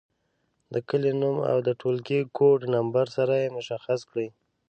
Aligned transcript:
د 0.73 0.75
کلي 0.89 1.11
نوم 1.21 1.37
او 1.51 1.57
د 1.67 1.69
ټولګي 1.79 2.19
کوډ 2.37 2.59
نمبر 2.75 3.05
سره 3.17 3.33
یې 3.41 3.53
مشخص 3.57 3.99
کړئ. 4.09 4.27